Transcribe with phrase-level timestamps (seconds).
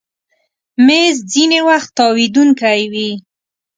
[0.85, 3.11] مېز ځینې وخت تاوېدونکی وي.